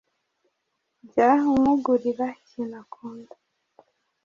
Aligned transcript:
jya 1.09 1.29
umugurira 1.55 2.25
ikintu 2.41 2.75
akunda 2.83 3.33